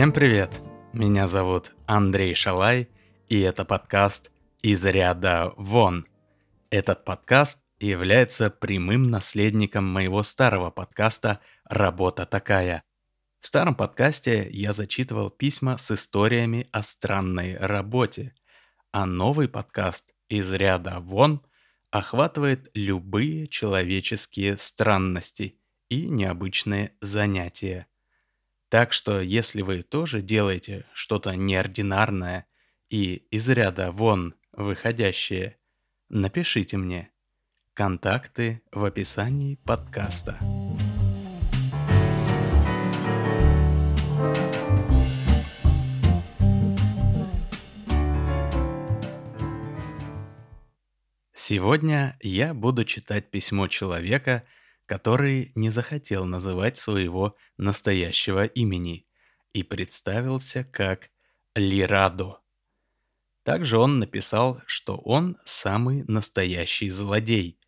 [0.00, 0.58] Всем привет!
[0.94, 2.88] Меня зовут Андрей Шалай,
[3.28, 4.30] и это подкаст
[4.62, 6.06] «Из ряда вон».
[6.70, 12.82] Этот подкаст является прямым наследником моего старого подкаста «Работа такая».
[13.40, 18.34] В старом подкасте я зачитывал письма с историями о странной работе,
[18.92, 21.42] а новый подкаст «Из ряда вон»
[21.90, 25.58] охватывает любые человеческие странности
[25.90, 27.86] и необычные занятия.
[28.70, 32.46] Так что, если вы тоже делаете что-то неординарное
[32.88, 35.58] и из ряда вон выходящее,
[36.08, 37.10] напишите мне.
[37.74, 40.38] Контакты в описании подкаста.
[51.34, 54.44] Сегодня я буду читать письмо человека,
[54.90, 59.06] который не захотел называть своего настоящего имени
[59.52, 61.10] и представился как
[61.54, 62.40] Лирадо.
[63.44, 67.60] Также он написал, что он самый настоящий злодей,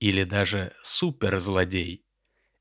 [0.00, 2.04] или даже суперзлодей,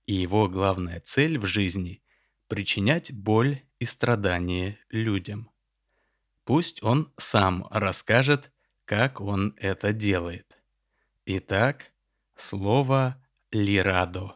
[0.06, 2.04] и его главная цель в жизни–
[2.48, 5.50] причинять боль и страдания людям.
[6.46, 8.52] Пусть он сам расскажет,
[8.86, 10.56] как он это делает.
[11.26, 11.92] Итак,
[12.36, 13.18] слово
[13.54, 14.36] Лирадо.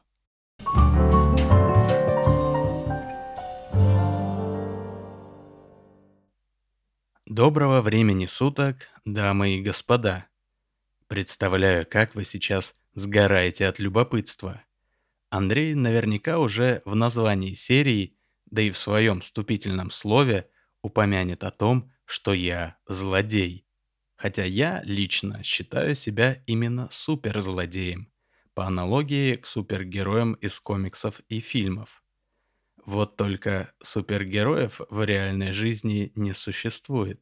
[7.25, 10.27] Доброго времени суток, дамы и господа.
[11.07, 14.63] Представляю, как вы сейчас сгораете от любопытства.
[15.31, 20.47] Андрей наверняка уже в названии серии, да и в своем вступительном слове
[20.83, 23.65] упомянет о том, что я злодей.
[24.15, 28.11] Хотя я лично считаю себя именно суперзлодеем
[28.57, 32.03] по аналогии к супергероям из комиксов и фильмов.
[32.87, 37.21] Вот только супергероев в реальной жизни не существует.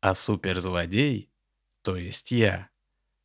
[0.00, 1.32] А суперзлодей,
[1.82, 2.70] то есть я,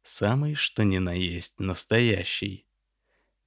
[0.02, 2.66] самый что ни на есть настоящий.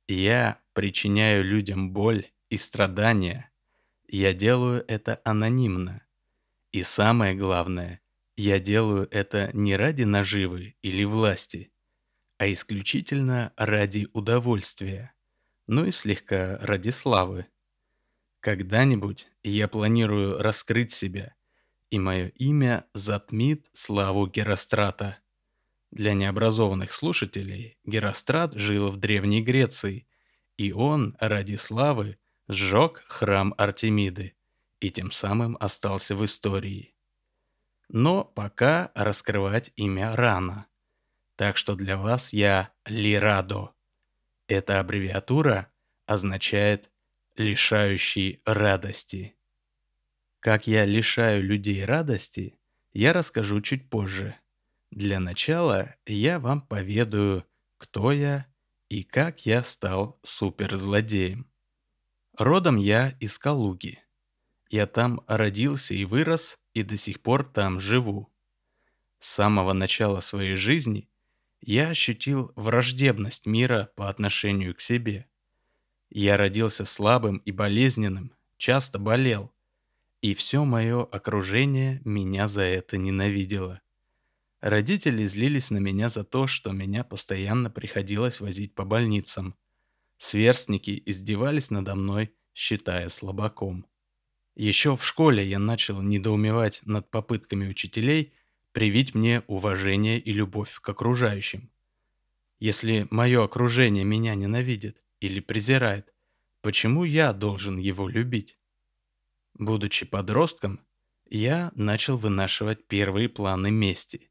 [0.06, 3.50] Я причиняю людям боль и страдания.
[4.06, 6.06] Я делаю это анонимно.
[6.70, 8.00] И самое главное,
[8.36, 11.71] я делаю это не ради наживы или власти,
[12.42, 15.14] а исключительно ради удовольствия,
[15.68, 17.46] ну и слегка ради славы.
[18.40, 21.36] Когда-нибудь я планирую раскрыть себя,
[21.90, 25.18] и мое имя затмит славу Герострата.
[25.92, 30.08] Для необразованных слушателей Герострат жил в Древней Греции,
[30.56, 34.34] и он ради славы сжег храм Артемиды
[34.80, 36.96] и тем самым остался в истории.
[37.88, 40.66] Но пока раскрывать имя рано–
[41.42, 43.72] так что для вас я Лирадо.
[44.46, 45.72] Эта аббревиатура
[46.06, 46.88] означает
[47.34, 49.34] «лишающий радости».
[50.38, 52.54] Как я лишаю людей радости,
[52.92, 54.36] я расскажу чуть позже.
[54.92, 57.44] Для начала я вам поведаю,
[57.76, 58.46] кто я
[58.88, 61.50] и как я стал суперзлодеем.
[62.38, 63.98] Родом я из Калуги.
[64.70, 68.30] Я там родился и вырос, и до сих пор там живу.
[69.18, 71.08] С самого начала своей жизни
[71.62, 75.26] я ощутил враждебность мира по отношению к себе.
[76.10, 79.52] Я родился слабым и болезненным, часто болел,
[80.20, 83.80] и все мое окружение меня за это ненавидело.
[84.60, 89.56] Родители злились на меня за то, что меня постоянно приходилось возить по больницам.
[90.18, 93.86] Сверстники издевались надо мной, считая слабаком.
[94.54, 98.34] Еще в школе я начал недоумевать над попытками учителей
[98.72, 101.70] привить мне уважение и любовь к окружающим.
[102.58, 106.12] Если мое окружение меня ненавидит или презирает,
[106.60, 108.58] почему я должен его любить?
[109.54, 110.80] Будучи подростком,
[111.28, 114.30] я начал вынашивать первые планы мести.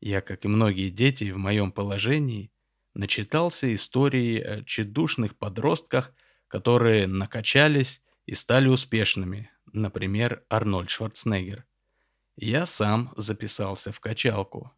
[0.00, 2.50] Я, как и многие дети в моем положении,
[2.92, 6.12] начитался истории о тщедушных подростках,
[6.48, 11.64] которые накачались и стали успешными, например, Арнольд Шварценеггер.
[12.36, 14.72] Я сам записался в качалку.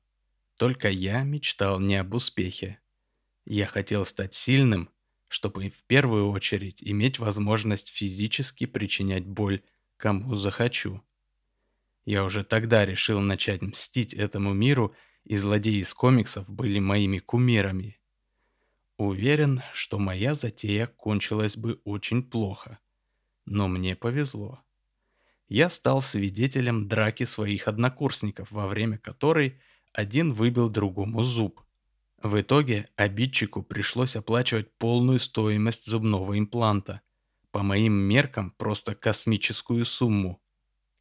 [0.56, 2.80] Только я мечтал не об успехе.
[3.46, 4.90] Я хотел стать сильным,
[5.28, 9.62] чтобы в первую очередь иметь возможность физически причинять боль
[9.96, 11.02] кому захочу.
[12.04, 14.94] Я уже тогда решил начать мстить этому миру,
[15.24, 17.98] и злодеи из комиксов были моими кумирами.
[18.96, 22.78] Уверен, что моя затея кончилась бы очень плохо.
[23.44, 24.62] Но мне повезло
[25.48, 29.60] я стал свидетелем драки своих однокурсников, во время которой
[29.92, 31.60] один выбил другому зуб.
[32.22, 37.02] В итоге обидчику пришлось оплачивать полную стоимость зубного импланта,
[37.50, 40.42] по моим меркам просто космическую сумму.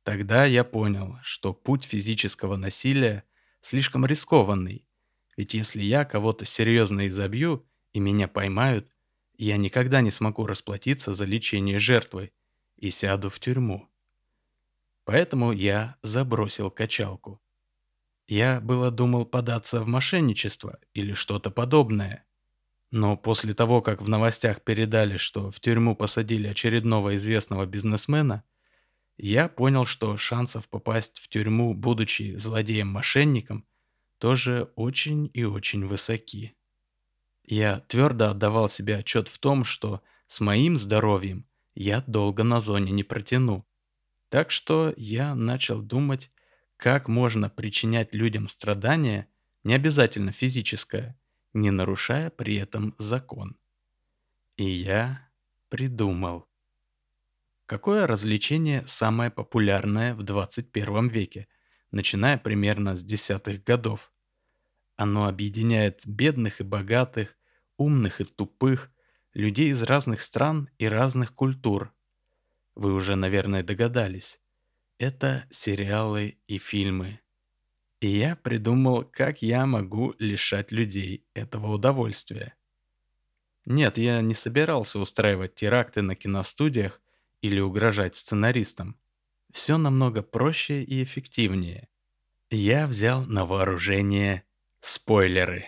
[0.03, 3.23] Тогда я понял, что путь физического насилия
[3.61, 4.85] слишком рискованный,
[5.35, 8.89] ведь если я кого-то серьезно изобью и меня поймают,
[9.37, 12.31] я никогда не смогу расплатиться за лечение жертвы
[12.77, 13.89] и сяду в тюрьму.
[15.05, 17.39] Поэтому я забросил качалку.
[18.27, 22.25] Я было думал податься в мошенничество или что-то подобное.
[22.89, 28.43] Но после того, как в новостях передали, что в тюрьму посадили очередного известного бизнесмена,
[29.17, 33.65] я понял, что шансов попасть в тюрьму, будучи злодеем-мошенником,
[34.17, 36.55] тоже очень и очень высоки.
[37.43, 42.91] Я твердо отдавал себе отчет в том, что с моим здоровьем я долго на зоне
[42.91, 43.65] не протяну.
[44.29, 46.31] Так что я начал думать,
[46.77, 49.27] как можно причинять людям страдания,
[49.63, 51.17] не обязательно физическое,
[51.53, 53.57] не нарушая при этом закон.
[54.57, 55.29] И я
[55.69, 56.47] придумал.
[57.65, 61.47] Какое развлечение самое популярное в 21 веке,
[61.91, 64.11] начиная примерно с десятых годов?
[64.97, 67.35] Оно объединяет бедных и богатых,
[67.77, 68.91] умных и тупых,
[69.33, 71.91] людей из разных стран и разных культур.
[72.75, 74.39] Вы уже, наверное, догадались.
[74.97, 77.21] Это сериалы и фильмы.
[78.01, 82.55] И я придумал, как я могу лишать людей этого удовольствия.
[83.65, 87.01] Нет, я не собирался устраивать теракты на киностудиях
[87.41, 88.97] или угрожать сценаристам.
[89.51, 91.87] Все намного проще и эффективнее.
[92.51, 94.43] Я взял на вооружение
[94.81, 95.65] Спойлеры.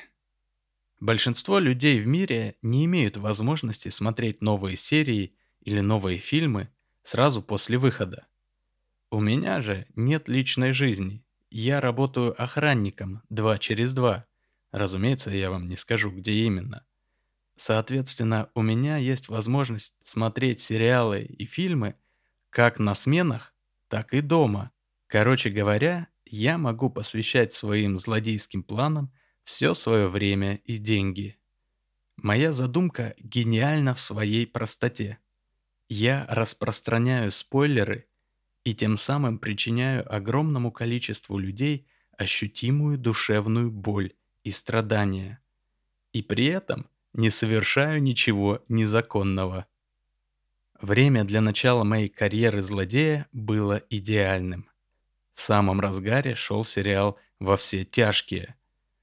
[0.99, 6.69] Большинство людей в мире не имеют возможности смотреть новые серии или новые фильмы
[7.07, 8.27] сразу после выхода.
[9.11, 11.23] У меня же нет личной жизни.
[11.49, 14.25] Я работаю охранником два через два.
[14.71, 16.85] Разумеется, я вам не скажу, где именно.
[17.55, 21.95] Соответственно, у меня есть возможность смотреть сериалы и фильмы
[22.49, 23.53] как на сменах,
[23.87, 24.71] так и дома.
[25.07, 29.13] Короче говоря, я могу посвящать своим злодейским планам
[29.43, 31.37] все свое время и деньги.
[32.17, 35.19] Моя задумка гениальна в своей простоте.
[35.89, 38.07] Я распространяю спойлеры
[38.63, 41.87] и тем самым причиняю огромному количеству людей
[42.17, 44.13] ощутимую душевную боль
[44.43, 45.39] и страдания.
[46.11, 49.65] И при этом не совершаю ничего незаконного.
[50.81, 54.69] Время для начала моей карьеры злодея было идеальным.
[55.33, 58.55] В самом разгаре шел сериал «Во все тяжкие».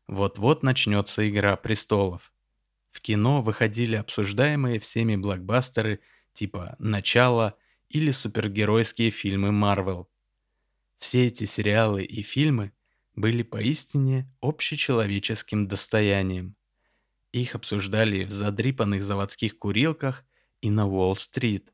[0.07, 2.33] Вот-вот начнется «Игра престолов».
[2.91, 6.01] В кино выходили обсуждаемые всеми блокбастеры
[6.35, 7.57] типа «Начало»
[7.89, 10.11] или супергеройские фильмы Марвел.
[10.99, 12.73] Все эти сериалы и фильмы
[13.15, 16.57] были поистине общечеловеческим достоянием.
[17.33, 20.25] Их обсуждали в задрипанных заводских курилках
[20.61, 21.73] и на Уолл-стрит.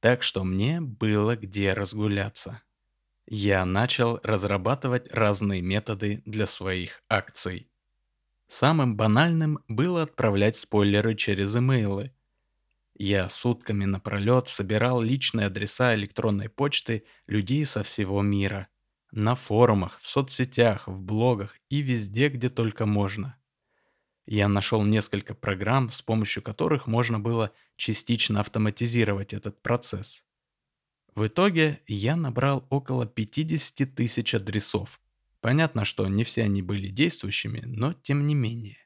[0.00, 2.62] Так что мне было где разгуляться
[3.30, 7.70] я начал разрабатывать разные методы для своих акций.
[8.48, 12.12] Самым банальным было отправлять спойлеры через имейлы.
[13.02, 18.68] Я сутками напролет собирал личные адреса электронной почты людей со всего мира.
[19.10, 23.38] На форумах, в соцсетях, в блогах и везде, где только можно.
[24.26, 30.22] Я нашел несколько программ, с помощью которых можно было частично автоматизировать этот процесс.
[31.14, 35.00] В итоге я набрал около 50 тысяч адресов.
[35.40, 38.79] Понятно, что не все они были действующими, но тем не менее.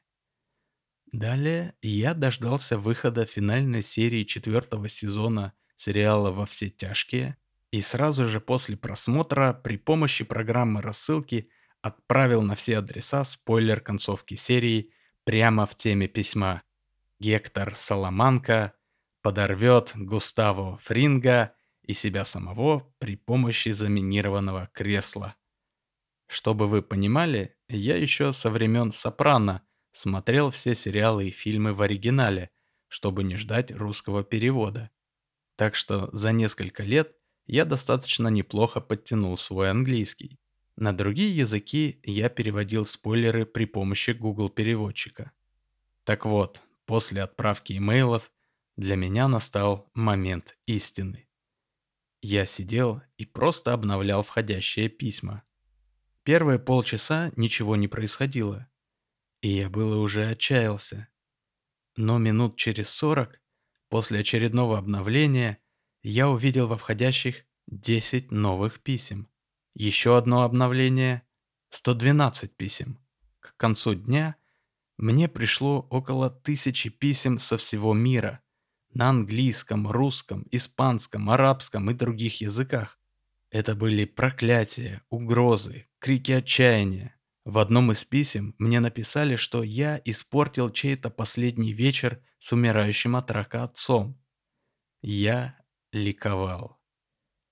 [1.11, 7.37] Далее я дождался выхода финальной серии четвертого сезона сериала «Во все тяжкие»
[7.71, 11.49] и сразу же после просмотра при помощи программы рассылки
[11.81, 14.91] отправил на все адреса спойлер концовки серии
[15.23, 16.63] прямо в теме письма.
[17.19, 18.73] Гектор Саламанка
[19.21, 25.35] подорвет Густаво Фринга и себя самого при помощи заминированного кресла.
[26.27, 29.61] Чтобы вы понимали, я еще со времен «Сопрано»
[29.95, 32.49] смотрел все сериалы и фильмы в оригинале,
[32.89, 34.91] чтобы не ждать русского перевода.
[35.55, 37.15] Так что за несколько лет
[37.47, 40.37] я достаточно неплохо подтянул свой английский.
[40.75, 45.31] На другие языки я переводил спойлеры при помощи Google переводчика.
[46.03, 48.31] Так вот, после отправки имейлов
[48.75, 51.29] для меня настал момент истины.
[52.21, 55.43] Я сидел и просто обновлял входящие письма.
[56.23, 58.67] Первые полчаса ничего не происходило,
[59.41, 61.07] и я было уже отчаялся.
[61.97, 63.41] Но минут через сорок,
[63.89, 65.59] после очередного обновления,
[66.03, 69.29] я увидел во входящих 10 новых писем.
[69.73, 71.23] Еще одно обновление—
[71.69, 72.99] 112 писем.
[73.39, 74.35] К концу дня
[74.97, 78.41] мне пришло около тысячи писем со всего мира,
[78.93, 82.97] на английском, русском, испанском, арабском и других языках.
[83.49, 87.15] Это были проклятия, угрозы, крики отчаяния.
[87.45, 93.29] В одном из писем мне написали, что я испортил чей-то последний вечер с умирающим от
[93.29, 94.19] рака отцом.
[95.03, 95.55] Я
[95.91, 96.81] ликовал.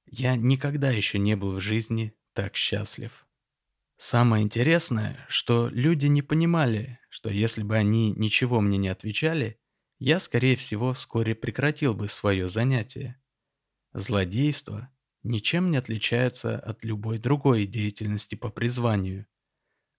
[0.08, 3.28] Я никогда еще не был в жизни так счастлив.
[3.98, 9.60] Самое интересное, что люди не понимали, что если бы они ничего мне не отвечали,
[10.00, 13.22] я, скорее всего, вскоре прекратил бы свое занятие.
[13.94, 14.90] Злодейство
[15.22, 19.28] ничем не отличается от любой другой деятельности по призванию.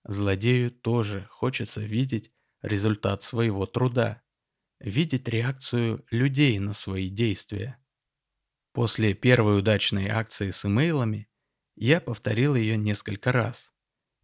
[0.04, 2.32] Злодею тоже хочется видеть
[2.62, 4.22] результат своего труда,
[4.78, 7.78] видеть реакцию людей на свои действия.
[8.72, 11.28] После первой удачной акции с имейлами
[11.76, 13.74] я повторил ее несколько раз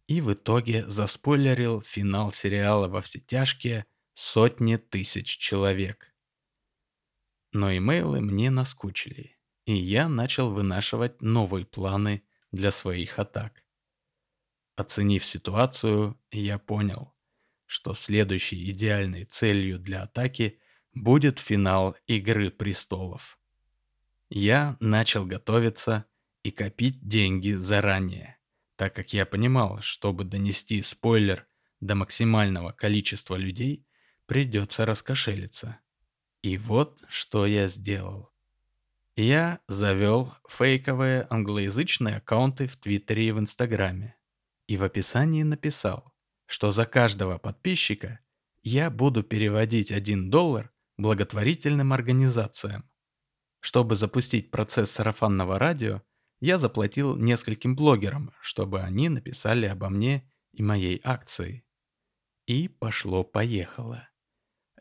[0.07, 6.13] и в итоге заспойлерил финал сериала «Во все тяжкие» сотни тысяч человек.
[7.53, 13.63] Но имейлы мне наскучили, и я начал вынашивать новые планы для своих атак.
[14.75, 17.13] Оценив ситуацию, я понял,
[17.65, 20.59] что следующей идеальной целью для атаки
[20.93, 23.39] будет финал «Игры престолов».
[24.29, 26.05] Я начал готовиться
[26.43, 28.37] и копить деньги заранее,
[28.75, 31.47] так как я понимал, чтобы донести спойлер
[31.81, 33.85] до максимального количества людей,
[34.25, 35.79] придется раскошелиться.
[36.41, 38.31] И вот что я сделал.
[39.15, 44.15] Я завел фейковые англоязычные аккаунты в Твиттере и в Инстаграме.
[44.71, 46.13] И в описании написал,
[46.45, 48.21] что за каждого подписчика
[48.63, 52.89] я буду переводить 1 доллар благотворительным организациям.
[53.59, 56.03] Чтобы запустить процесс сарафанного радио,
[56.39, 61.65] я заплатил нескольким блогерам, чтобы они написали обо мне и моей акции.
[62.45, 64.07] И пошло-поехало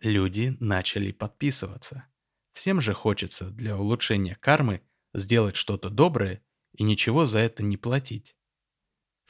[0.01, 2.07] люди начали подписываться.
[2.53, 4.83] Всем же хочется для улучшения кармы
[5.15, 6.45] сделать что-то доброе
[6.75, 8.37] и ничего за это не платить.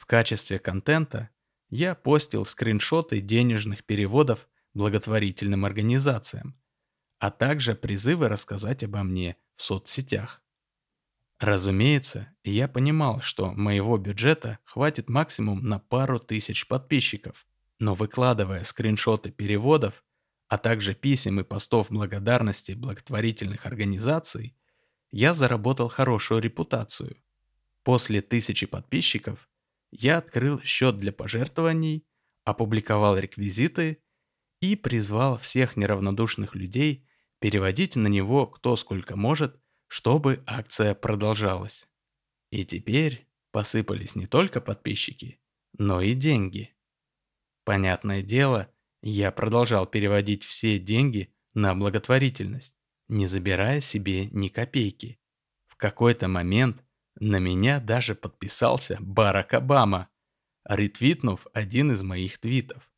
[0.01, 1.29] В качестве контента
[1.69, 6.59] я постил скриншоты денежных переводов благотворительным организациям,
[7.19, 10.41] а также призывы рассказать обо мне в соцсетях.
[11.39, 17.45] Разумеется, я понимал, что моего бюджета хватит максимум на пару тысяч подписчиков,
[17.77, 20.03] но выкладывая скриншоты переводов,
[20.47, 24.57] а также писем и постов благодарности благотворительных организаций,
[25.11, 27.17] я заработал хорошую репутацию.
[27.83, 29.47] После тысячи подписчиков
[29.91, 32.05] я открыл счет для пожертвований,
[32.43, 34.01] опубликовал реквизиты
[34.61, 37.07] и призвал всех неравнодушных людей
[37.39, 41.87] переводить на него кто сколько может, чтобы акция продолжалась.
[42.51, 45.39] И теперь посыпались не только подписчики,
[45.77, 46.73] но и деньги.
[47.65, 48.71] Понятное дело,
[49.01, 55.19] я продолжал переводить все деньги на благотворительность, не забирая себе ни копейки.
[55.67, 56.83] В какой-то момент
[57.21, 60.09] на меня даже подписался Барак Обама,
[60.65, 62.91] ретвитнув один из моих твитов.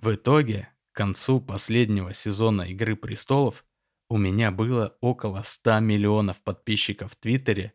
[0.00, 3.66] В итоге, к концу последнего сезона «Игры престолов»
[4.08, 7.74] у меня было около 100 миллионов подписчиков в Твиттере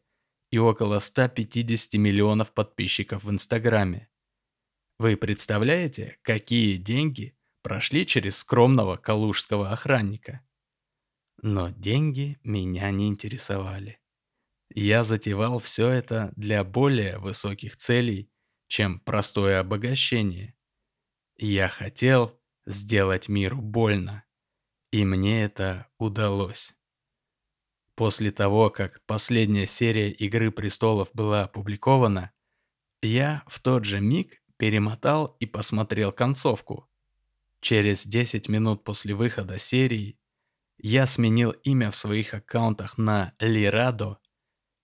[0.50, 4.08] и около 150 миллионов подписчиков в Инстаграме.
[4.98, 10.42] Вы представляете, какие деньги прошли через скромного калужского охранника?
[11.42, 13.99] Но деньги меня не интересовали.
[14.70, 18.32] Я затевал все это для более высоких целей,
[18.68, 20.56] чем простое обогащение.
[21.38, 24.26] Я хотел сделать миру больно,
[24.92, 26.76] и мне это удалось.
[27.96, 32.32] После того, как последняя серия «Игры престолов» была опубликована,
[33.02, 36.88] я в тот же миг перемотал и посмотрел концовку.
[37.60, 40.20] Через 10 минут после выхода серии
[40.78, 44.20] я сменил имя в своих аккаунтах на Лирадо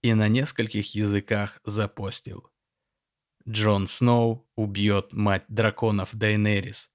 [0.06, 2.52] и на нескольких языках запостил.
[3.50, 6.92] Джон Сноу убьет мать драконов Дейнерис.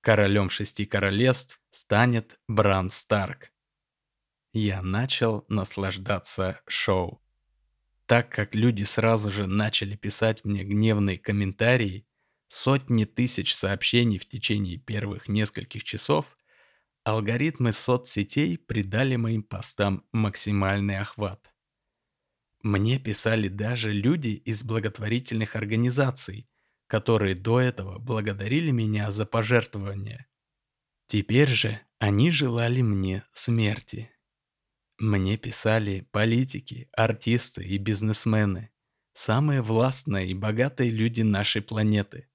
[0.00, 3.52] Королем шести королевств станет Бран Старк.
[4.54, 7.22] Я начал наслаждаться шоу.
[8.06, 12.06] Так как люди сразу же начали писать мне гневные комментарии,
[12.48, 16.38] сотни тысяч сообщений в течение первых нескольких часов,
[17.04, 21.51] алгоритмы соцсетей придали моим постам максимальный охват.
[22.62, 26.48] Мне писали даже люди из благотворительных организаций,
[26.86, 30.28] которые до этого благодарили меня за пожертвования.
[31.08, 34.10] Теперь же они желали мне смерти.
[34.98, 38.70] Мне писали политики, артисты и бизнесмены,
[39.12, 42.28] самые властные и богатые люди нашей планеты.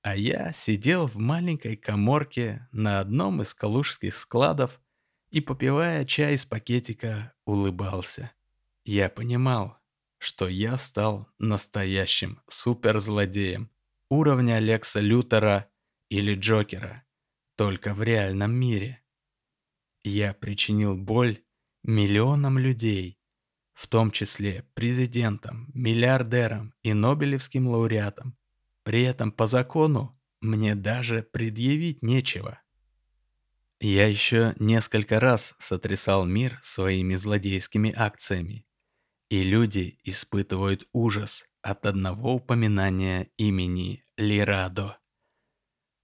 [0.00, 4.80] А я сидел в маленькой коморке на одном из калужских складов
[5.30, 8.32] и, попивая чай из пакетика, улыбался.
[8.84, 9.78] Я понимал,
[10.18, 13.70] что я стал настоящим суперзлодеем
[14.08, 15.70] уровня Лекса Лютера
[16.08, 17.04] или Джокера,
[17.56, 19.02] только в реальном мире.
[20.04, 21.42] Я причинил боль
[21.82, 23.20] миллионам людей,
[23.72, 28.36] в том числе президентам, миллиардерам и Нобелевским лауреатам.
[28.82, 32.60] При этом по закону мне даже предъявить нечего.
[33.80, 38.66] Я еще несколько раз сотрясал мир своими злодейскими акциями,
[39.32, 44.98] и люди испытывают ужас от одного упоминания имени Лирадо.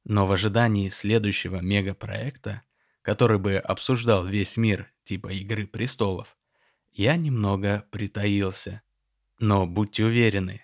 [0.05, 2.63] Но в ожидании следующего мегапроекта,
[3.03, 6.39] который бы обсуждал весь мир типа «Игры престолов»,
[6.91, 8.81] я немного притаился.
[9.39, 10.63] Но будьте уверены,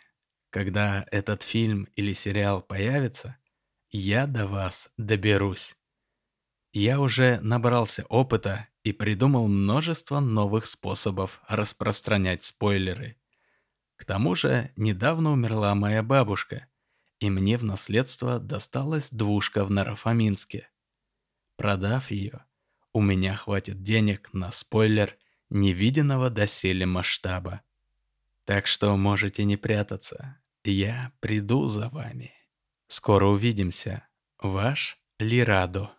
[0.49, 3.37] когда этот фильм или сериал появится,
[3.91, 5.77] я до вас доберусь.
[6.77, 13.17] Я уже набрался опыта и придумал множество новых способов распространять спойлеры.
[13.95, 16.67] К тому же, недавно умерла моя бабушка,
[17.21, 20.69] и мне в наследство досталась двушка в Нарафаминске.
[21.57, 22.45] Продав ее,
[22.93, 25.17] у меня хватит денег на спойлер
[25.51, 27.61] невиденного доселе масштаба.
[28.45, 32.33] Так что можете не прятаться, я приду за вами.
[32.89, 34.09] Скоро увидимся.
[34.43, 35.93] Ваш Лирадо.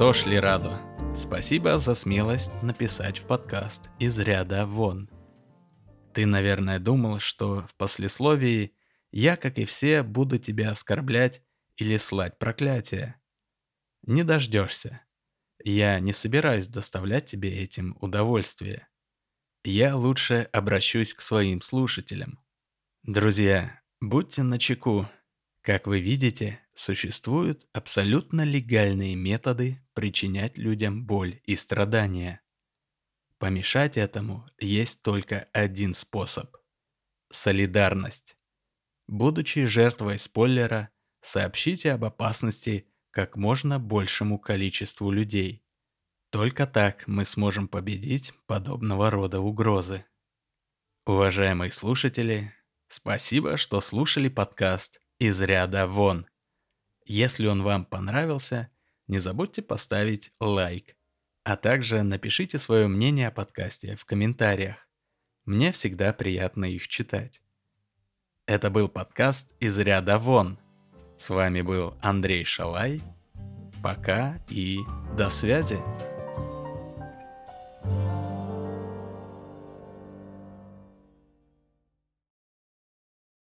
[0.00, 0.80] Что ж, Лирадо,
[1.14, 5.10] спасибо за смелость написать в подкаст из ряда вон.
[6.14, 8.74] Ты, наверное, думал, что в послесловии
[9.12, 11.42] я, как и все, буду тебя оскорблять
[11.76, 13.20] или слать проклятия.
[14.06, 15.02] Не дождешься.
[15.62, 18.88] Я не собираюсь доставлять тебе этим удовольствие.
[19.64, 22.42] Я лучше обращусь к своим слушателям.
[23.02, 25.10] Друзья, будьте начеку.
[25.62, 32.40] Как вы видите, существуют абсолютно легальные методы причинять людям боль и страдания.
[33.38, 36.56] Помешать этому есть только один способ–
[37.30, 38.38] солидарность.
[39.06, 45.66] Будучи жертвой спойлера, сообщите об опасности как можно большему количеству людей.
[46.30, 50.06] Только так мы сможем победить подобного рода угрозы.
[51.04, 52.54] Уважаемые слушатели,
[52.88, 56.26] спасибо, что слушали подкаст «Из ряда вон».
[57.04, 58.70] Если он вам понравился,
[59.06, 60.96] не забудьте поставить лайк,
[61.44, 64.88] а также напишите свое мнение о подкасте в комментариях.
[65.44, 67.42] Мне всегда приятно их читать.
[68.46, 70.58] Это был подкаст «Из ряда вон».
[71.18, 73.02] С вами был Андрей Шалай.
[73.82, 74.78] Пока и
[75.16, 75.78] до связи.